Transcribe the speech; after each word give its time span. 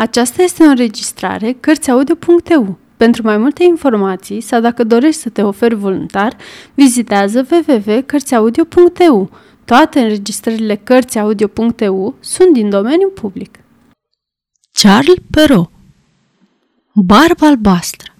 Aceasta 0.00 0.42
este 0.42 0.62
o 0.62 0.66
înregistrare 0.66 1.52
Cărțiaudio.eu. 1.52 2.78
Pentru 2.96 3.22
mai 3.22 3.36
multe 3.36 3.64
informații 3.64 4.40
sau 4.40 4.60
dacă 4.60 4.84
dorești 4.84 5.20
să 5.20 5.28
te 5.28 5.42
oferi 5.42 5.74
voluntar, 5.74 6.36
vizitează 6.74 7.46
www.cărțiaudio.eu. 7.50 9.30
Toate 9.64 10.00
înregistrările 10.00 10.76
Cărțiaudio.eu 10.76 12.14
sunt 12.20 12.52
din 12.52 12.70
domeniu 12.70 13.08
public. 13.08 13.58
Charles 14.72 15.16
Perrault 15.30 15.70
Barba 16.92 17.46
albastră 17.46 18.14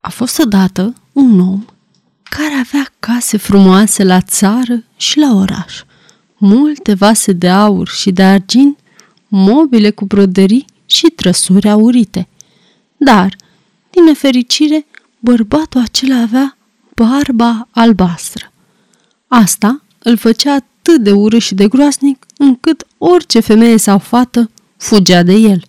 A 0.00 0.10
fost 0.10 0.38
odată 0.38 0.94
un 1.12 1.40
om 1.40 1.64
care 2.22 2.54
avea 2.54 2.86
case 2.98 3.36
frumoase 3.36 4.04
la 4.04 4.20
țară 4.20 4.84
și 4.96 5.18
la 5.18 5.34
oraș, 5.34 5.82
multe 6.36 6.94
vase 6.94 7.32
de 7.32 7.48
aur 7.48 7.88
și 7.88 8.10
de 8.10 8.22
argint 8.22 8.78
mobile 9.28 9.90
cu 9.90 10.04
broderii 10.04 10.64
și 10.86 11.06
trăsuri 11.06 11.68
aurite. 11.68 12.28
Dar, 12.96 13.36
din 13.90 14.04
nefericire, 14.04 14.86
bărbatul 15.18 15.80
acela 15.80 16.16
avea 16.16 16.56
barba 16.94 17.68
albastră. 17.70 18.52
Asta 19.28 19.82
îl 19.98 20.16
făcea 20.16 20.52
atât 20.52 21.02
de 21.02 21.12
urât 21.12 21.40
și 21.40 21.54
de 21.54 21.68
groasnic, 21.68 22.26
încât 22.36 22.86
orice 22.98 23.40
femeie 23.40 23.76
sau 23.76 23.98
fată 23.98 24.50
fugea 24.76 25.22
de 25.22 25.32
el. 25.32 25.62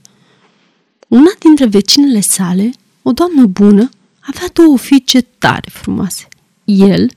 Una 1.07 1.31
dintre 1.39 1.65
vecinele 1.65 2.19
sale, 2.19 2.71
o 3.01 3.11
doamnă 3.11 3.45
bună, 3.45 3.89
avea 4.19 4.47
două 4.53 4.77
fiice 4.77 5.21
tare 5.21 5.69
frumoase. 5.71 6.27
El 6.65 7.11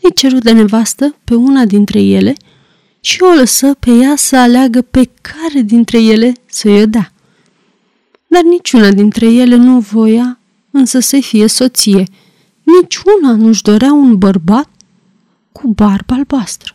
îi 0.00 0.12
ceru 0.14 0.38
de 0.38 0.52
nevastă 0.52 1.16
pe 1.24 1.34
una 1.34 1.64
dintre 1.64 2.00
ele 2.00 2.34
și 3.06 3.22
o 3.22 3.32
lăsă 3.32 3.74
pe 3.74 3.90
ea 3.90 4.16
să 4.16 4.36
aleagă 4.36 4.82
pe 4.82 5.10
care 5.20 5.60
dintre 5.60 6.02
ele 6.02 6.32
să-i 6.46 6.86
dea. 6.86 7.12
Dar 8.26 8.42
niciuna 8.42 8.90
dintre 8.90 9.26
ele 9.26 9.56
nu 9.56 9.78
voia 9.78 10.38
însă 10.70 10.98
să 10.98 11.20
fie 11.20 11.46
soție. 11.46 12.04
Niciuna 12.62 13.34
nu-și 13.34 13.62
dorea 13.62 13.92
un 13.92 14.18
bărbat 14.18 14.68
cu 15.52 15.68
barbă 15.68 16.14
albastră. 16.14 16.74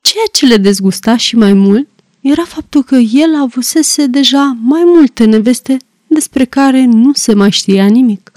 Ceea 0.00 0.24
ce 0.32 0.46
le 0.46 0.56
dezgusta 0.56 1.16
și 1.16 1.36
mai 1.36 1.52
mult 1.52 1.88
era 2.20 2.44
faptul 2.44 2.82
că 2.82 2.96
el 2.96 3.34
avusese 3.34 4.06
deja 4.06 4.56
mai 4.62 4.82
multe 4.84 5.24
neveste 5.24 5.76
despre 6.06 6.44
care 6.44 6.84
nu 6.84 7.12
se 7.12 7.34
mai 7.34 7.50
știa 7.50 7.86
nimic. 7.86 8.32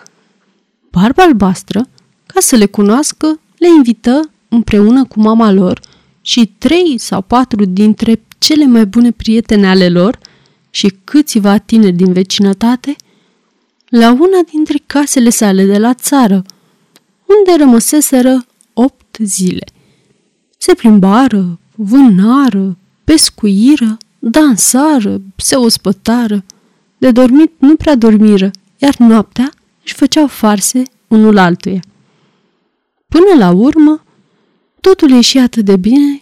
Barba 0.89 1.23
albastră, 1.23 1.87
ca 2.25 2.39
să 2.39 2.55
le 2.55 2.65
cunoască, 2.65 3.39
le 3.57 3.67
invită 3.67 4.31
împreună 4.49 5.05
cu 5.05 5.19
mama 5.19 5.51
lor 5.51 5.89
și 6.21 6.55
trei 6.57 6.97
sau 6.97 7.21
patru 7.21 7.65
dintre 7.65 8.21
cele 8.37 8.65
mai 8.65 8.85
bune 8.85 9.11
prietene 9.11 9.67
ale 9.67 9.89
lor 9.89 10.19
și 10.69 10.93
câțiva 11.03 11.57
tineri 11.57 11.95
din 11.95 12.13
vecinătate 12.13 12.95
la 13.89 14.11
una 14.11 14.39
dintre 14.51 14.81
casele 14.85 15.29
sale 15.29 15.65
de 15.65 15.77
la 15.77 15.93
țară, 15.93 16.43
unde 17.25 17.63
rămăseseră 17.63 18.45
opt 18.73 19.17
zile. 19.19 19.65
Se 20.57 20.73
plimbară, 20.73 21.59
vânară, 21.75 22.77
pescuiră, 23.03 23.97
dansară, 24.19 25.21
se 25.35 25.55
ospătară, 25.55 26.43
de 26.97 27.11
dormit 27.11 27.51
nu 27.57 27.75
prea 27.75 27.95
dormiră, 27.95 28.51
iar 28.77 28.95
noaptea 28.97 29.51
își 29.83 29.93
făceau 29.93 30.27
farse 30.27 30.83
unul 31.07 31.37
altuia. 31.37 31.79
Până 33.07 33.35
la 33.37 33.51
urmă, 33.51 34.03
Totul 34.81 35.09
ieși 35.09 35.37
atât 35.37 35.65
de 35.65 35.75
bine 35.75 36.19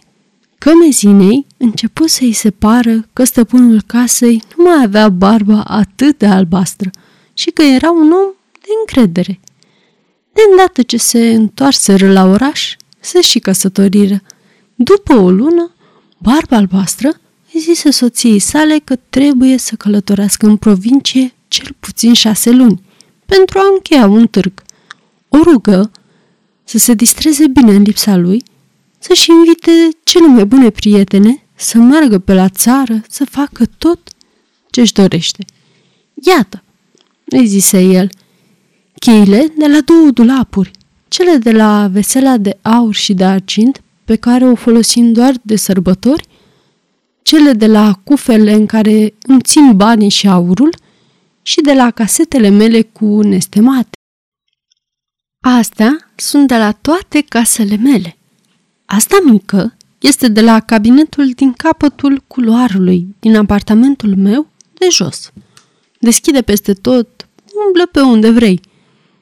că 0.58 0.74
mezinei 0.74 1.46
începu 1.56 2.06
să-i 2.06 2.32
se 2.32 2.50
pară 2.50 3.08
că 3.12 3.24
stăpânul 3.24 3.82
casei 3.86 4.42
nu 4.56 4.64
mai 4.64 4.82
avea 4.84 5.08
barba 5.08 5.62
atât 5.62 6.18
de 6.18 6.26
albastră 6.26 6.90
și 7.32 7.50
că 7.50 7.62
era 7.62 7.90
un 7.90 8.10
om 8.12 8.34
de 8.52 8.68
încredere. 8.80 9.40
De 10.32 10.40
îndată 10.50 10.82
ce 10.82 10.96
se 10.96 11.30
întoarseră 11.32 12.12
la 12.12 12.24
oraș, 12.24 12.76
se 13.00 13.20
și 13.20 13.38
căsătoriră. 13.38 14.22
După 14.74 15.14
o 15.14 15.30
lună, 15.30 15.74
barba 16.18 16.56
albastră 16.56 17.08
îi 17.52 17.60
zise 17.60 17.90
soției 17.90 18.38
sale 18.38 18.80
că 18.84 18.96
trebuie 19.10 19.58
să 19.58 19.74
călătorească 19.74 20.46
în 20.46 20.56
provincie 20.56 21.32
cel 21.48 21.76
puțin 21.80 22.12
șase 22.12 22.50
luni 22.50 22.82
pentru 23.26 23.58
a 23.58 23.62
încheia 23.72 24.06
un 24.06 24.26
târg. 24.26 24.62
O 25.28 25.38
rugă 25.42 25.90
să 26.64 26.78
se 26.78 26.94
distreze 26.94 27.46
bine 27.46 27.74
în 27.74 27.82
lipsa 27.82 28.16
lui 28.16 28.42
să-și 29.02 29.30
invite 29.30 29.88
cele 30.04 30.26
mai 30.26 30.44
bune 30.44 30.70
prietene 30.70 31.44
să 31.54 31.78
meargă 31.78 32.18
pe 32.18 32.34
la 32.34 32.48
țară, 32.48 33.02
să 33.08 33.24
facă 33.24 33.64
tot 33.78 33.98
ce-și 34.70 34.92
dorește. 34.92 35.44
Iată, 36.14 36.62
îi 37.24 37.46
zise 37.46 37.80
el, 37.80 38.10
cheile 38.98 39.52
de 39.56 39.66
la 39.66 39.80
două 39.80 40.10
dulapuri, 40.10 40.70
cele 41.08 41.36
de 41.36 41.52
la 41.52 41.88
vesela 41.88 42.36
de 42.36 42.58
aur 42.62 42.94
și 42.94 43.14
de 43.14 43.24
argint, 43.24 43.82
pe 44.04 44.16
care 44.16 44.44
o 44.44 44.54
folosim 44.54 45.12
doar 45.12 45.34
de 45.42 45.56
sărbători, 45.56 46.26
cele 47.22 47.52
de 47.52 47.66
la 47.66 48.00
cufele 48.04 48.52
în 48.52 48.66
care 48.66 49.14
îmi 49.22 49.40
țin 49.40 49.76
banii 49.76 50.08
și 50.08 50.28
aurul 50.28 50.74
și 51.42 51.60
de 51.60 51.72
la 51.72 51.90
casetele 51.90 52.48
mele 52.48 52.82
cu 52.82 53.20
nestemate. 53.22 53.90
Astea 55.40 56.12
sunt 56.16 56.48
de 56.48 56.56
la 56.56 56.72
toate 56.72 57.20
casele 57.20 57.76
mele. 57.76 58.19
Asta 58.92 59.18
mică 59.24 59.76
este 59.98 60.28
de 60.28 60.40
la 60.40 60.60
cabinetul 60.60 61.30
din 61.30 61.52
capătul 61.52 62.22
culoarului, 62.26 63.14
din 63.18 63.36
apartamentul 63.36 64.16
meu 64.16 64.46
de 64.78 64.86
jos. 64.90 65.32
Deschide 65.98 66.42
peste 66.42 66.72
tot, 66.72 67.28
umblă 67.66 67.86
pe 67.86 68.00
unde 68.00 68.30
vrei. 68.30 68.60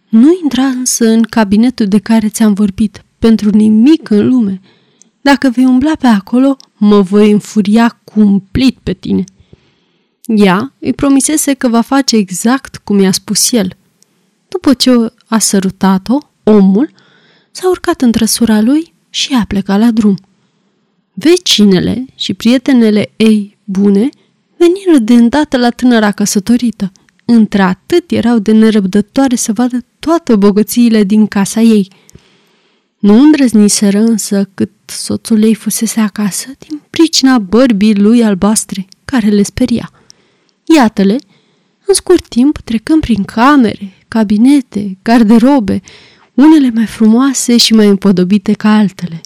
Nu 0.08 0.38
intra 0.42 0.64
însă 0.64 1.08
în 1.08 1.22
cabinetul 1.22 1.86
de 1.86 1.98
care 1.98 2.28
ți-am 2.28 2.52
vorbit, 2.52 3.04
pentru 3.18 3.50
nimic 3.50 4.10
în 4.10 4.28
lume. 4.28 4.60
Dacă 5.20 5.50
vei 5.50 5.64
umbla 5.64 5.92
pe 5.98 6.06
acolo, 6.06 6.56
mă 6.76 7.00
voi 7.00 7.30
înfuria 7.30 8.00
cumplit 8.04 8.78
pe 8.82 8.92
tine. 8.92 9.24
Ea 10.26 10.72
îi 10.78 10.92
promisese 10.92 11.54
că 11.54 11.68
va 11.68 11.80
face 11.80 12.16
exact 12.16 12.76
cum 12.76 12.98
i-a 12.98 13.12
spus 13.12 13.52
el. 13.52 13.76
După 14.48 14.74
ce 14.74 15.12
a 15.26 15.38
sărutat-o, 15.38 16.18
omul 16.42 16.90
s-a 17.50 17.68
urcat 17.68 18.00
în 18.00 18.12
trăsura 18.12 18.60
lui 18.60 18.96
și 19.10 19.34
a 19.34 19.44
plecat 19.48 19.78
la 19.78 19.90
drum. 19.90 20.16
Vecinele 21.12 22.04
și 22.14 22.34
prietenele 22.34 23.10
ei 23.16 23.56
bune 23.64 24.08
veniră 24.56 24.98
de 24.98 25.14
îndată 25.14 25.56
la 25.56 25.70
tânăra 25.70 26.10
căsătorită. 26.10 26.92
Într-atât 27.24 28.10
erau 28.10 28.38
de 28.38 28.52
nerăbdătoare 28.52 29.36
să 29.36 29.52
vadă 29.52 29.84
toate 29.98 30.36
bogățiile 30.36 31.04
din 31.04 31.26
casa 31.26 31.60
ei. 31.60 31.88
Nu 32.98 33.20
îndrăzniseră 33.20 33.98
însă 33.98 34.50
cât 34.54 34.70
soțul 34.84 35.42
ei 35.42 35.54
fusese 35.54 36.00
acasă 36.00 36.46
din 36.58 36.80
pricina 36.90 37.38
bărbii 37.38 37.98
lui 37.98 38.24
albastre, 38.24 38.86
care 39.04 39.28
le 39.28 39.42
speria. 39.42 39.92
Iată-le, 40.76 41.18
în 41.86 41.94
scurt 41.94 42.28
timp, 42.28 42.58
trecând 42.58 43.00
prin 43.00 43.24
camere, 43.24 43.92
cabinete, 44.08 44.98
garderobe, 45.02 45.80
unele 46.38 46.70
mai 46.74 46.86
frumoase 46.86 47.56
și 47.56 47.72
mai 47.74 47.86
împodobite 47.86 48.52
ca 48.52 48.76
altele. 48.76 49.20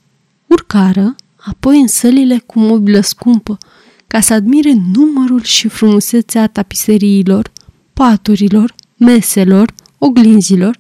Urcară, 0.46 1.16
apoi 1.36 1.80
în 1.80 1.86
sălile 1.86 2.42
cu 2.46 2.58
mobilă 2.58 3.00
scumpă, 3.00 3.58
ca 4.06 4.20
să 4.20 4.34
admire 4.34 4.72
numărul 4.94 5.42
și 5.42 5.68
frumusețea 5.68 6.46
tapiseriilor, 6.46 7.52
paturilor, 7.92 8.74
meselor, 8.96 9.74
oglinzilor, 9.98 10.76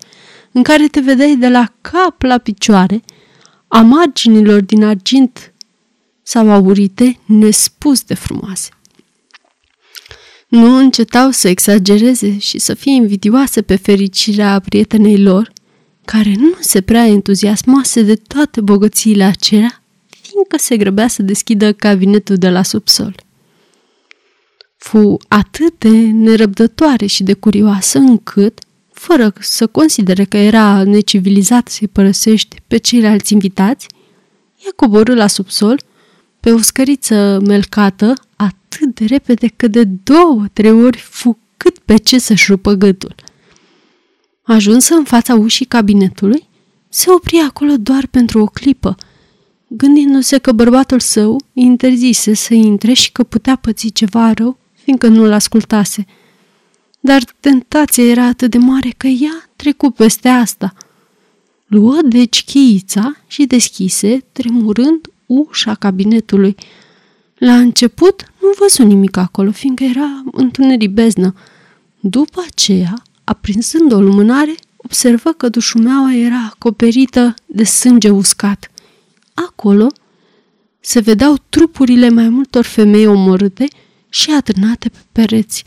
în 0.52 0.62
care 0.62 0.86
te 0.86 1.00
vedeai 1.00 1.36
de 1.36 1.48
la 1.48 1.72
cap 1.80 2.22
la 2.22 2.38
picioare, 2.38 3.02
a 3.68 3.80
marginilor 3.80 4.60
din 4.60 4.84
argint 4.84 5.52
sau 6.22 6.50
aurite 6.50 7.18
nespus 7.24 8.02
de 8.02 8.14
frumoase. 8.14 8.70
Nu 10.48 10.76
încetau 10.76 11.30
să 11.30 11.48
exagereze 11.48 12.38
și 12.38 12.58
să 12.58 12.74
fie 12.74 12.92
invidioase 12.92 13.62
pe 13.62 13.76
fericirea 13.76 14.60
prietenei 14.60 15.18
lor, 15.18 15.52
care 16.04 16.34
nu 16.38 16.54
se 16.60 16.80
prea 16.80 17.06
entuziasmase 17.06 18.02
de 18.02 18.14
toate 18.14 18.60
bogățiile 18.60 19.24
acelea, 19.24 19.82
fiindcă 20.20 20.56
se 20.58 20.76
grăbea 20.76 21.08
să 21.08 21.22
deschidă 21.22 21.72
cabinetul 21.72 22.36
de 22.36 22.50
la 22.50 22.62
subsol. 22.62 23.14
Fu 24.76 25.16
atât 25.28 25.74
de 25.78 25.88
nerăbdătoare 26.10 27.06
și 27.06 27.22
de 27.22 27.32
curioasă 27.32 27.98
încât, 27.98 28.58
fără 28.92 29.32
să 29.40 29.66
considere 29.66 30.24
că 30.24 30.36
era 30.36 30.82
necivilizat 30.82 31.68
să-i 31.68 31.88
părăsești 31.88 32.56
pe 32.66 32.76
ceilalți 32.76 33.32
invitați, 33.32 33.86
ea 34.64 34.70
coborâ 34.76 35.14
la 35.14 35.26
subsol 35.26 35.82
pe 36.40 36.52
o 36.52 36.58
scăriță 36.58 37.40
melcată 37.46 38.14
atât 38.36 38.94
de 38.94 39.04
repede 39.04 39.52
că 39.56 39.66
de 39.66 39.84
două, 39.84 40.44
trei 40.52 40.72
ori 40.72 40.98
fu 40.98 41.38
cât 41.56 41.78
pe 41.78 41.96
ce 41.96 42.18
să-și 42.18 42.50
rupă 42.50 42.72
gâtul– 42.72 43.14
Ajunsă 44.42 44.94
în 44.94 45.04
fața 45.04 45.34
ușii 45.34 45.66
cabinetului, 45.66 46.48
se 46.88 47.10
opri 47.10 47.38
acolo 47.38 47.76
doar 47.76 48.06
pentru 48.06 48.40
o 48.40 48.46
clipă, 48.46 48.96
gândindu-se 49.68 50.38
că 50.38 50.52
bărbatul 50.52 51.00
său 51.00 51.40
îi 51.54 51.62
interzise 51.62 52.34
să 52.34 52.54
intre 52.54 52.92
și 52.92 53.12
că 53.12 53.22
putea 53.22 53.56
păți 53.56 53.88
ceva 53.88 54.32
rău, 54.32 54.58
fiindcă 54.72 55.08
nu-l 55.08 55.32
ascultase. 55.32 56.06
Dar 57.00 57.22
tentația 57.40 58.04
era 58.04 58.24
atât 58.24 58.50
de 58.50 58.58
mare 58.58 58.88
că 58.96 59.06
ea 59.06 59.50
trecu 59.56 59.90
peste 59.90 60.28
asta. 60.28 60.74
Luă 61.66 61.98
deci 62.02 62.44
cheița 62.44 63.16
și 63.26 63.46
deschise, 63.46 64.24
tremurând, 64.32 65.10
ușa 65.26 65.74
cabinetului. 65.74 66.54
La 67.38 67.56
început 67.56 68.32
nu 68.40 68.48
văzu 68.58 68.82
nimic 68.82 69.16
acolo, 69.16 69.50
fiindcă 69.50 69.84
era 69.84 70.22
întuneric 70.32 70.90
beznă. 70.90 71.34
După 72.00 72.44
aceea, 72.50 73.02
aprinsând 73.24 73.92
o 73.92 74.00
lumânare, 74.00 74.54
observă 74.76 75.32
că 75.32 75.48
dușumeaua 75.48 76.14
era 76.14 76.50
acoperită 76.50 77.34
de 77.46 77.64
sânge 77.64 78.10
uscat. 78.10 78.70
Acolo 79.34 79.86
se 80.80 81.00
vedeau 81.00 81.36
trupurile 81.48 82.08
mai 82.08 82.28
multor 82.28 82.64
femei 82.64 83.06
omorâte 83.06 83.68
și 84.08 84.30
atârnate 84.30 84.88
pe 84.88 84.98
pereți. 85.12 85.64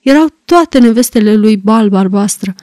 Erau 0.00 0.26
toate 0.44 0.78
nevestele 0.78 1.34
lui 1.36 1.56
Balb 1.56 1.94
albastră. 1.94 2.54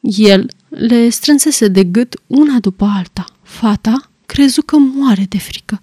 El 0.00 0.50
le 0.68 1.08
strânsese 1.08 1.68
de 1.68 1.84
gât 1.84 2.20
una 2.26 2.58
după 2.58 2.84
alta. 2.84 3.24
Fata 3.42 4.10
crezu 4.26 4.62
că 4.62 4.76
moare 4.76 5.26
de 5.28 5.38
frică. 5.38 5.78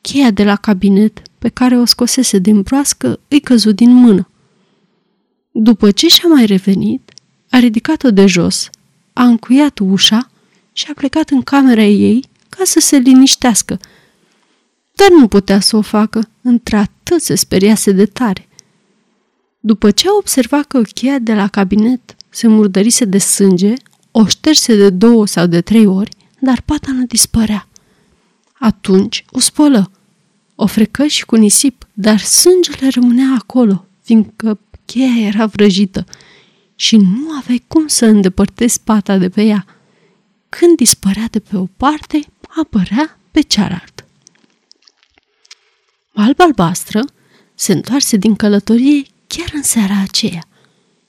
Cheia 0.00 0.30
de 0.30 0.44
la 0.44 0.56
cabinet, 0.56 1.22
pe 1.38 1.48
care 1.48 1.78
o 1.78 1.84
scosese 1.84 2.38
din 2.38 2.60
broască, 2.60 3.20
îi 3.28 3.40
căzu 3.40 3.72
din 3.72 3.90
mână. 3.90 4.28
După 5.60 5.90
ce 5.90 6.08
și-a 6.08 6.28
mai 6.28 6.46
revenit, 6.46 7.12
a 7.50 7.58
ridicat-o 7.58 8.10
de 8.10 8.26
jos, 8.26 8.70
a 9.12 9.24
încuiat 9.24 9.78
ușa 9.78 10.30
și 10.72 10.86
a 10.90 10.92
plecat 10.94 11.30
în 11.30 11.42
camera 11.42 11.82
ei 11.82 12.24
ca 12.48 12.64
să 12.64 12.80
se 12.80 12.96
liniștească. 12.96 13.78
Dar 14.94 15.08
nu 15.10 15.28
putea 15.28 15.60
să 15.60 15.76
o 15.76 15.80
facă, 15.80 16.28
într-atât 16.42 17.20
se 17.20 17.34
speriase 17.34 17.92
de 17.92 18.06
tare. 18.06 18.48
După 19.60 19.90
ce 19.90 20.08
a 20.08 20.16
observat 20.18 20.64
că 20.64 20.82
cheia 20.82 21.18
de 21.18 21.34
la 21.34 21.48
cabinet 21.48 22.16
se 22.28 22.46
murdărise 22.46 23.04
de 23.04 23.18
sânge, 23.18 23.74
o 24.10 24.26
șterse 24.26 24.76
de 24.76 24.90
două 24.90 25.26
sau 25.26 25.46
de 25.46 25.60
trei 25.60 25.86
ori, 25.86 26.10
dar 26.40 26.60
pata 26.60 26.92
nu 26.92 27.04
dispărea. 27.04 27.68
Atunci 28.52 29.24
o 29.30 29.40
spălă. 29.40 29.90
O 30.54 30.66
frecă 30.66 31.06
și 31.06 31.24
cu 31.24 31.36
nisip, 31.36 31.86
dar 31.92 32.18
sângele 32.18 32.88
rămânea 32.94 33.34
acolo, 33.38 33.86
fiindcă 34.02 34.58
cheia 34.92 35.26
era 35.26 35.46
vrăjită 35.46 36.04
și 36.74 36.96
nu 36.96 37.30
aveai 37.38 37.64
cum 37.66 37.86
să 37.86 38.06
îndepărtezi 38.06 38.80
pata 38.80 39.16
de 39.18 39.28
pe 39.28 39.42
ea. 39.42 39.66
Când 40.48 40.76
dispărea 40.76 41.28
de 41.30 41.38
pe 41.38 41.56
o 41.56 41.64
parte, 41.76 42.20
apărea 42.60 43.18
pe 43.30 43.40
cealaltă. 43.40 44.06
Alba 46.14 46.44
albastră 46.44 47.04
se 47.54 47.72
întoarse 47.72 48.16
din 48.16 48.34
călătorie 48.34 49.02
chiar 49.26 49.50
în 49.52 49.62
seara 49.62 50.00
aceea. 50.02 50.42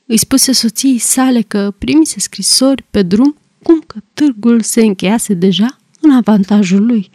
Îi 0.05 0.17
spuse 0.17 0.51
soției 0.51 0.97
sale 0.97 1.41
că 1.41 1.73
primise 1.77 2.19
scrisori 2.19 2.85
pe 2.89 3.01
drum, 3.01 3.37
cum 3.63 3.79
că 3.87 3.99
târgul 4.13 4.61
se 4.61 4.81
încheiase 4.81 5.33
deja 5.33 5.77
în 6.01 6.11
avantajul 6.11 6.85
lui. 6.85 7.09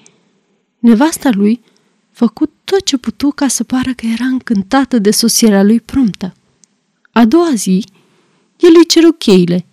Nevasta 0.79 1.31
lui 1.33 1.61
făcut 2.11 2.53
tot 2.65 2.85
ce 2.85 2.97
putu 2.97 3.31
ca 3.31 3.49
să 3.49 3.65
pară 3.65 3.93
că 3.97 4.07
era 4.07 4.25
încântată 4.25 4.99
de 4.99 5.11
sosirea 5.11 5.63
lui 5.63 5.81
promptă. 5.81 6.35
A 7.15 7.25
doua 7.25 7.55
zi, 7.55 7.85
el 8.59 8.73
îi 8.77 8.87
ceru 8.87 9.13
cheile. 9.13 9.67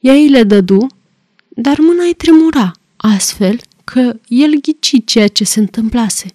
Ea 0.00 0.12
îi 0.12 0.28
le 0.28 0.42
dădu, 0.42 0.86
dar 1.48 1.78
mâna 1.78 2.02
îi 2.02 2.14
tremura, 2.14 2.72
astfel 2.96 3.60
că 3.84 4.18
el 4.28 4.54
ghici 4.60 5.04
ceea 5.04 5.28
ce 5.28 5.44
se 5.44 5.60
întâmplase. 5.60 6.26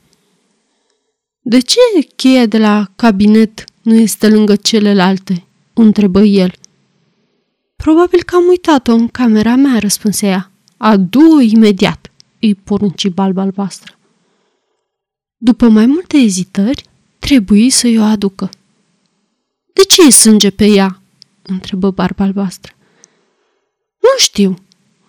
De 1.41 1.59
ce 1.59 1.79
cheia 2.15 2.45
de 2.45 2.57
la 2.57 2.91
cabinet 2.95 3.63
nu 3.81 3.93
este 3.93 4.29
lângă 4.29 4.55
celelalte?" 4.55 5.43
o 5.73 5.81
întrebă 5.81 6.21
el. 6.21 6.53
Probabil 7.75 8.23
că 8.23 8.35
am 8.35 8.47
uitat-o 8.47 8.93
în 8.93 9.07
camera 9.07 9.55
mea, 9.55 9.79
răspunse 9.79 10.27
ea. 10.27 10.51
Adu-o 10.77 11.39
imediat, 11.41 12.11
îi 12.39 12.55
porunci 12.55 13.07
balba 13.07 13.41
albastră. 13.41 13.97
După 15.37 15.69
mai 15.69 15.85
multe 15.85 16.17
ezitări, 16.17 16.85
trebuie 17.19 17.69
să-i 17.69 17.99
o 17.99 18.03
aducă. 18.03 18.49
De 19.73 19.83
ce 19.83 20.05
e 20.05 20.09
sânge 20.09 20.49
pe 20.49 20.65
ea?" 20.65 21.01
întrebă 21.41 21.91
barba 21.91 22.23
albastră. 22.23 22.73
Nu 23.99 24.09
știu, 24.17 24.55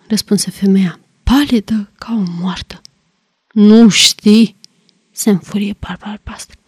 răspunse 0.07 0.49
femeia, 0.49 0.99
palidă 1.23 1.91
ca 1.97 2.13
o 2.13 2.23
moartă. 2.39 2.81
Nu 3.51 3.89
știi, 3.89 4.55
se 5.11 5.29
înfurie 5.29 5.75
barba 5.79 6.05
albastră. 6.07 6.59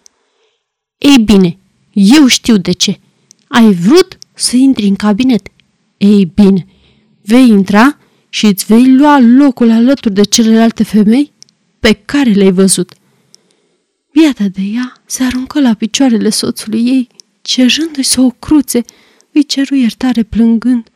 Ei 0.97 1.17
bine, 1.17 1.57
eu 1.93 2.27
știu 2.27 2.57
de 2.57 2.71
ce. 2.71 2.99
Ai 3.47 3.73
vrut 3.73 4.17
să 4.33 4.55
intri 4.55 4.87
în 4.87 4.95
cabinet. 4.95 5.47
Ei 5.97 6.25
bine, 6.25 6.67
vei 7.21 7.49
intra 7.49 7.97
și 8.29 8.45
îți 8.45 8.65
vei 8.65 8.95
lua 8.95 9.19
locul 9.19 9.71
alături 9.71 10.13
de 10.13 10.23
celelalte 10.23 10.83
femei 10.83 11.31
pe 11.79 11.93
care 11.93 12.29
le-ai 12.29 12.51
văzut. 12.51 12.93
Biata 14.11 14.43
de 14.43 14.61
ea 14.61 15.01
se 15.05 15.23
aruncă 15.23 15.61
la 15.61 15.73
picioarele 15.73 16.29
soțului 16.29 16.85
ei, 16.87 17.07
cerându-i 17.47 18.03
să 18.03 18.21
o 18.21 18.29
cruțe, 18.29 18.81
îi 19.31 19.43
ceru 19.43 19.75
iertare 19.75 20.23
plângând. 20.23 20.89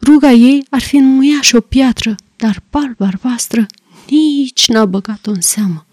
Ruga 0.00 0.30
ei 0.30 0.66
ar 0.70 0.80
fi 0.80 0.96
înmuia 0.96 1.40
și 1.40 1.56
o 1.56 1.60
piatră, 1.60 2.14
dar 2.36 2.62
palba 2.70 3.06
albastră 3.06 3.66
nici 4.10 4.68
n-a 4.68 4.84
băgat-o 4.84 5.30
în 5.30 5.40
seamă. 5.40 5.86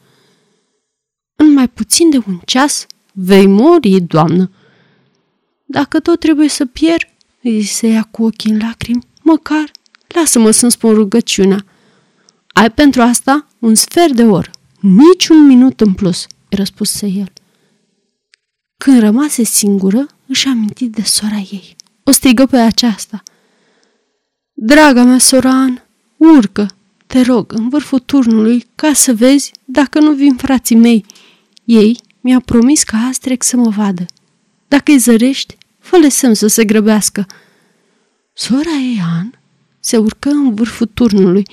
În 1.35 1.53
mai 1.53 1.67
puțin 1.67 2.09
de 2.09 2.17
un 2.27 2.39
ceas 2.45 2.85
vei 3.11 3.47
mori, 3.47 4.01
doamnă. 4.01 4.51
Dacă 5.65 5.99
tot 5.99 6.19
trebuie 6.19 6.49
să 6.49 6.65
pierd, 6.65 7.07
îi 7.41 7.63
se 7.63 7.87
ia 7.87 8.03
cu 8.11 8.23
ochii 8.23 8.51
în 8.51 8.57
lacrimi, 8.57 9.07
măcar 9.21 9.71
lasă-mă 10.07 10.51
să-mi 10.51 10.71
spun 10.71 10.93
rugăciunea. 10.93 11.65
Ai 12.47 12.71
pentru 12.71 13.01
asta 13.01 13.47
un 13.59 13.75
sfert 13.75 14.13
de 14.13 14.25
oră, 14.25 14.51
nici 14.79 15.27
un 15.27 15.45
minut 15.45 15.81
în 15.81 15.93
plus, 15.93 16.27
îi 16.49 16.57
răspuse 16.57 17.07
el. 17.07 17.31
Când 18.83 18.99
rămase 18.99 19.43
singură, 19.43 20.07
își 20.27 20.47
aminti 20.47 20.87
de 20.87 21.01
sora 21.01 21.37
ei. 21.37 21.75
O 22.03 22.11
strigă 22.11 22.45
pe 22.45 22.57
aceasta. 22.57 23.23
Draga 24.53 25.03
mea, 25.03 25.17
Soran, 25.17 25.83
urcă, 26.17 26.67
te 27.07 27.21
rog, 27.21 27.53
în 27.53 27.69
vârful 27.69 27.99
turnului, 27.99 28.65
ca 28.75 28.93
să 28.93 29.13
vezi 29.13 29.51
dacă 29.65 29.99
nu 29.99 30.13
vin 30.13 30.35
frații 30.35 30.75
mei. 30.75 31.05
Ei 31.63 31.99
mi-au 32.21 32.39
promis 32.39 32.83
că 32.83 32.95
azi 32.95 33.19
trec 33.19 33.43
să 33.43 33.57
mă 33.57 33.69
vadă. 33.69 34.05
Dacă 34.67 34.91
îi 34.91 34.97
zărești, 34.97 35.57
fă 35.79 36.07
semn 36.09 36.33
să 36.33 36.47
se 36.47 36.65
grăbească. 36.65 37.25
Sora 38.33 38.77
ei, 38.81 39.01
An, 39.17 39.29
se 39.79 39.97
urcă 39.97 40.29
în 40.29 40.53
vârful 40.53 40.89
turnului. 40.93 41.47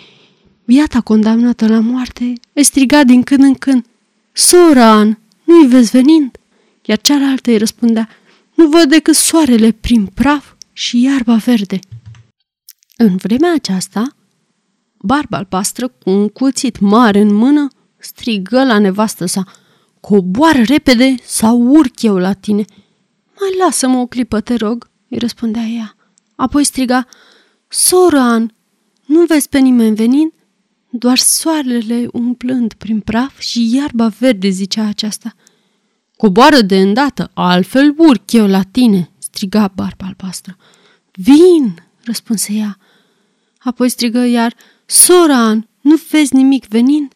Biata 0.64 1.00
condamnată 1.00 1.66
la 1.66 1.80
moarte 1.80 2.32
îi 2.52 2.64
striga 2.64 3.04
din 3.04 3.22
când 3.22 3.42
în 3.42 3.54
când. 3.54 3.84
Sora 4.32 4.90
An, 4.92 5.16
nu-i 5.44 5.66
vezi 5.66 5.90
venind? 5.90 6.39
Iar 6.82 7.00
cealaltă 7.00 7.50
îi 7.50 7.58
răspundea, 7.58 8.08
nu 8.54 8.68
văd 8.68 8.88
decât 8.88 9.14
soarele 9.14 9.72
prin 9.72 10.06
praf 10.06 10.52
și 10.72 11.02
iarba 11.02 11.34
verde. 11.34 11.78
În 12.96 13.16
vremea 13.16 13.52
aceasta, 13.54 14.16
barba 14.98 15.36
albastră, 15.36 15.88
cu 15.88 16.10
un 16.10 16.28
cuțit 16.28 16.78
mare 16.78 17.20
în 17.20 17.34
mână, 17.34 17.68
strigă 17.98 18.64
la 18.64 18.78
nevastă 18.78 19.26
sa, 19.26 19.44
Coboară 20.00 20.62
repede 20.62 21.14
sau 21.24 21.60
urc 21.60 22.02
eu 22.02 22.16
la 22.16 22.32
tine. 22.32 22.64
Mai 23.40 23.58
lasă-mă 23.58 23.98
o 23.98 24.06
clipă, 24.06 24.40
te 24.40 24.54
rog, 24.54 24.90
îi 25.08 25.18
răspundea 25.18 25.62
ea. 25.62 25.96
Apoi 26.36 26.64
striga, 26.64 27.06
Soran, 27.68 28.54
nu 29.06 29.24
vezi 29.24 29.48
pe 29.48 29.58
nimeni 29.58 29.94
venind? 29.94 30.32
Doar 30.90 31.18
soarele 31.18 32.08
umplând 32.12 32.72
prin 32.72 33.00
praf 33.00 33.38
și 33.38 33.74
iarba 33.74 34.08
verde, 34.08 34.48
zicea 34.48 34.86
aceasta. 34.86 35.34
Coboară 36.20 36.60
de 36.60 36.80
îndată, 36.80 37.30
altfel 37.34 37.94
urc 37.96 38.32
eu 38.32 38.46
la 38.46 38.62
tine, 38.62 39.10
striga 39.18 39.72
barba 39.74 40.06
albastră. 40.06 40.56
Vin, 41.12 41.74
răspunse 42.04 42.52
ea. 42.52 42.78
Apoi 43.58 43.88
strigă 43.88 44.18
iar, 44.18 44.54
Soran, 44.86 45.68
nu 45.80 45.96
vezi 46.10 46.34
nimic 46.34 46.66
venind? 46.66 47.12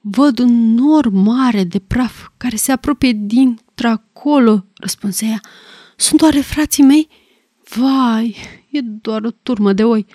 Văd 0.00 0.38
un 0.38 0.74
nor 0.74 1.08
mare 1.08 1.64
de 1.64 1.78
praf 1.78 2.28
care 2.36 2.56
se 2.56 2.72
apropie 2.72 3.12
din 3.12 3.60
acolo, 3.82 4.64
răspunse 4.74 5.26
ea. 5.26 5.40
Sunt 5.96 6.20
oare 6.20 6.40
frații 6.40 6.82
mei? 6.82 7.08
Vai, 7.68 8.36
e 8.70 8.80
doar 8.80 9.24
o 9.24 9.30
turmă 9.30 9.72
de 9.72 9.84
oi. 9.84 10.06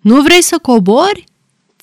Nu 0.00 0.22
vrei 0.22 0.42
să 0.42 0.58
cobori? 0.58 1.24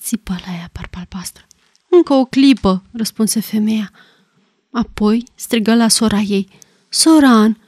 Țipă 0.00 0.32
la 0.46 0.52
ea 0.52 0.70
barba 0.72 0.98
albastră. 0.98 1.46
Încă 1.88 2.12
o 2.12 2.24
clipă, 2.24 2.82
răspunse 2.92 3.40
femeia. 3.40 3.92
Apoi 4.70 5.24
strigă 5.34 5.74
la 5.74 5.88
sora 5.88 6.18
ei. 6.18 6.48
Soran, 6.88 7.58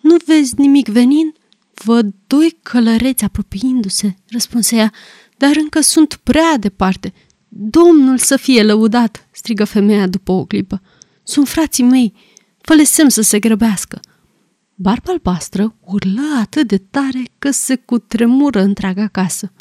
nu 0.00 0.16
vezi 0.26 0.54
nimic 0.56 0.88
venind? 0.88 1.36
Văd 1.84 2.14
doi 2.26 2.56
călăreți 2.62 3.24
apropiindu-se, 3.24 4.16
răspunse 4.28 4.76
ea, 4.76 4.92
dar 5.36 5.52
încă 5.56 5.80
sunt 5.80 6.20
prea 6.22 6.56
departe. 6.58 7.12
Domnul 7.48 8.18
să 8.18 8.36
fie 8.36 8.62
lăudat, 8.62 9.28
strigă 9.30 9.64
femeia 9.64 10.06
după 10.06 10.32
o 10.32 10.44
clipă. 10.44 10.82
Sunt 11.22 11.48
frații 11.48 11.84
mei, 11.84 12.12
fă 12.60 12.82
semn 12.84 13.08
să 13.08 13.20
se 13.22 13.38
grăbească. 13.38 14.00
Barba 14.74 15.12
albastră 15.12 15.74
urlă 15.80 16.38
atât 16.40 16.68
de 16.68 16.78
tare 16.78 17.22
că 17.38 17.50
se 17.50 17.76
cutremură 17.76 18.60
întreaga 18.60 19.06
casă. 19.06 19.52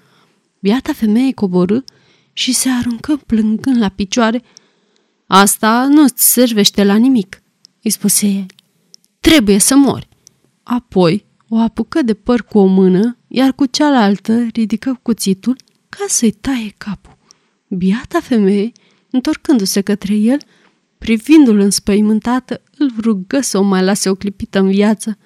Biata 0.60 0.94
femeie 0.94 1.34
coborâ 1.34 1.80
și 2.34 2.54
se 2.54 2.70
aruncă 2.70 3.16
plângând 3.16 3.78
la 3.78 3.90
picioare. 3.90 4.44
Asta 5.28 5.88
nu-ți 5.90 6.32
servește 6.32 6.84
la 6.84 6.96
nimic, 6.96 7.42
îi 7.82 7.90
spuse 7.90 8.28
el. 8.28 8.46
Trebuie 9.20 9.58
să 9.58 9.76
mori. 9.76 10.08
Apoi 10.64 11.26
o 11.48 11.58
apucă 11.58 12.02
de 12.02 12.14
păr 12.14 12.42
cu 12.42 12.58
o 12.58 12.66
mână, 12.66 13.18
iar 13.28 13.54
cu 13.54 13.66
cealaltă 13.66 14.48
ridică 14.54 15.00
cuțitul 15.02 15.56
ca 15.90 16.06
să-i 16.08 16.32
taie 16.32 16.74
capul. 16.78 17.18
Biata 17.68 18.20
femeie, 18.20 18.72
întorcându-se 19.10 19.82
către 19.82 20.16
el, 20.16 20.40
privindu-l 20.98 21.60
înspăimântată, 21.60 22.62
îl 22.78 22.94
rugă 23.00 23.42
să 23.42 23.58
o 23.58 23.62
mai 23.62 23.84
lase 23.84 24.10
o 24.10 24.16
clipită 24.16 24.60
în 24.60 24.70
viață. 24.70 25.18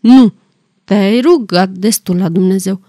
Nu, 0.00 0.34
te-ai 0.84 1.20
rugat 1.20 1.68
destul 1.70 2.16
la 2.16 2.28
Dumnezeu. 2.28 2.80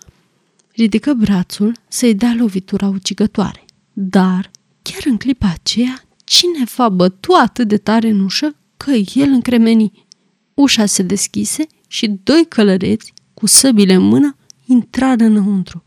Ridică 0.71 1.13
brațul 1.13 1.75
să-i 1.87 2.15
dea 2.15 2.35
lovitura 2.37 2.87
ucigătoare. 2.87 3.65
Dar, 3.93 4.51
chiar 4.81 5.01
în 5.05 5.17
clipa 5.17 5.47
aceea, 5.53 6.01
cineva 6.27 6.89
bătu 6.89 7.33
atât 7.33 7.67
de 7.67 7.77
tare 7.77 8.09
în 8.09 8.19
ușă 8.19 8.55
că 8.77 8.91
el 8.91 9.29
încremeni. 9.29 10.07
Ușa 10.53 10.85
se 10.85 11.03
deschise 11.03 11.67
și 11.87 12.07
doi 12.23 12.45
călăreți, 12.47 13.13
cu 13.33 13.45
săbile 13.45 13.93
în 13.93 14.01
mână, 14.01 14.37
intrară 14.65 15.23
înăuntru. 15.23 15.83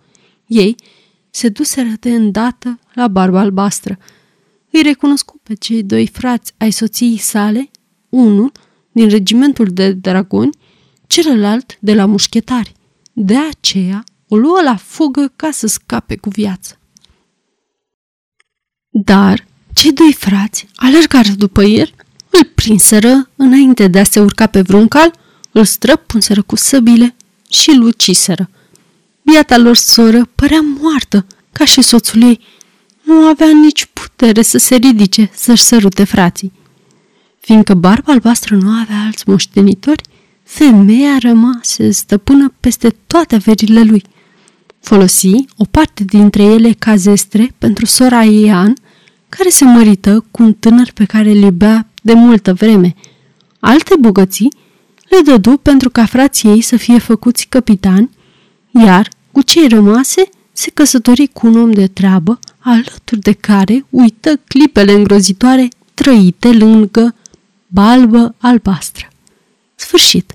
Ei 0.47 0.75
se 1.31 1.49
duseră 1.49 1.89
de 2.01 2.15
îndată 2.15 2.79
la 2.95 3.09
barba 3.09 3.41
albastră. 3.41 3.99
Îi 4.71 4.83
recunoscu 4.83 5.41
pe 5.43 5.55
cei 5.55 5.83
doi 5.83 6.07
frați 6.07 6.53
ai 6.57 6.71
soției 6.71 7.17
sale, 7.17 7.71
unul 8.09 8.53
din 8.93 9.09
regimentul 9.09 9.67
de 9.67 9.93
dragoni, 9.93 10.59
celălalt 11.07 11.79
de 11.81 11.95
la 11.95 12.07
mușchetari. 12.07 12.73
De 13.13 13.37
aceea 13.37 14.05
o 14.29 14.37
luă 14.37 14.61
la 14.63 14.77
fugă 14.77 15.33
ca 15.37 15.51
să 15.51 15.67
scape 15.67 16.17
cu 16.17 16.29
viață. 16.29 16.79
Dar 18.89 19.49
cei 19.73 19.93
doi 19.93 20.13
frați 20.19 20.67
alergară 20.75 21.31
după 21.37 21.63
el, 21.63 21.95
îl 22.31 22.51
prinseră 22.55 23.31
înainte 23.37 23.89
de 23.89 23.99
a 23.99 24.05
se 24.05 24.21
urca 24.21 24.47
pe 24.47 24.61
vreun 24.61 24.89
cal, 24.89 25.13
îl 25.53 25.65
străpunseră 25.65 26.43
cu 26.43 26.57
săbile 26.57 27.15
și 27.51 27.71
îl 27.71 27.83
uciseră. 27.83 28.51
Biata 29.23 29.59
lor 29.59 29.77
soră 29.77 30.29
părea 30.35 30.61
moartă, 30.81 31.27
ca 31.53 31.65
și 31.65 31.83
soțul 31.83 32.23
ei. 32.23 32.41
Nu 33.03 33.15
avea 33.15 33.51
nici 33.53 33.89
putere 33.93 34.43
să 34.43 34.59
se 34.59 34.75
ridice, 34.75 35.31
să-și 35.35 35.63
sărute 35.63 36.05
frații. 36.05 36.53
Fiindcă 37.41 37.75
barba 37.75 38.13
albastră 38.13 38.57
nu 38.57 38.71
avea 38.71 39.03
alți 39.05 39.29
moștenitori, 39.29 40.03
femeia 40.43 41.19
rămase 41.21 41.91
stăpână 41.91 42.53
peste 42.61 42.97
toate 43.07 43.35
averile 43.35 43.83
lui. 43.83 44.03
Folosi 44.81 45.35
o 45.57 45.65
parte 45.71 46.05
dintre 46.05 46.43
ele 46.43 46.73
ca 46.73 46.97
zestre 46.97 47.55
pentru 47.59 47.85
sora 47.85 48.25
ei 48.25 48.53
An, 48.53 48.73
care 49.41 49.53
se 49.53 49.65
mărită 49.65 50.25
cu 50.31 50.43
un 50.43 50.53
tânăr 50.53 50.91
pe 50.95 51.05
care 51.05 51.31
îl 51.31 51.37
iubea 51.37 51.87
de 52.03 52.13
multă 52.13 52.55
vreme. 52.55 52.95
Alte 53.61 53.95
bogății 54.01 54.53
le 55.09 55.19
dădu 55.25 55.57
pentru 55.57 55.91
ca 55.91 56.07
frații 56.07 56.49
ei 56.49 56.61
să 56.61 56.77
fie 56.77 56.99
făcuți 56.99 57.47
capitani, 57.49 58.11
iar 58.71 59.09
cu 59.33 59.43
cei 59.43 59.69
rămase 59.69 60.29
se 60.53 60.71
căsători 60.71 61.27
cu 61.27 61.47
un 61.47 61.57
om 61.57 61.73
de 61.73 61.87
treabă, 61.87 62.39
alături 62.59 63.21
de 63.21 63.33
care 63.33 63.85
uită 63.91 64.41
clipele 64.49 64.93
îngrozitoare 64.93 65.69
trăite 65.95 66.53
lângă 66.53 67.15
balbă 67.67 68.35
albastră. 68.39 69.09
Sfârșit. 69.75 70.35